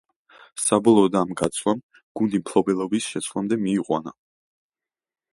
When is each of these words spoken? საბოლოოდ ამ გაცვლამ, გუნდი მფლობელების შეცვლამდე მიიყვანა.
საბოლოოდ 0.61 1.17
ამ 1.19 1.33
გაცვლამ, 1.41 1.83
გუნდი 2.19 2.39
მფლობელების 2.43 3.09
შეცვლამდე 3.13 3.59
მიიყვანა. 3.67 4.15